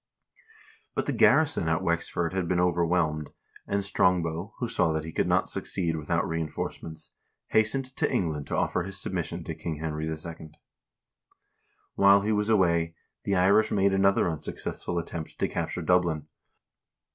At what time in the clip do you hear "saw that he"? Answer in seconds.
4.67-5.11